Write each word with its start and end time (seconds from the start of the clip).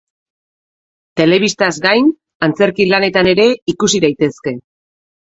Telebistaz 1.19 1.67
gain, 1.83 2.07
antzerki 2.47 2.87
lanetan 2.93 3.29
ere 3.33 3.45
ikusi 3.75 4.01
daitezke. 4.07 4.55